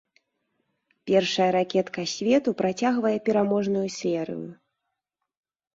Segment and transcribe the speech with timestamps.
[1.11, 4.47] Першая ракетка свету працягвае пераможную серыю.